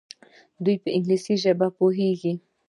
دوی 0.63 0.75
په 0.83 0.89
انګلیسي 0.95 1.35
ژبه 1.43 1.67
پوهیږي. 1.77 2.33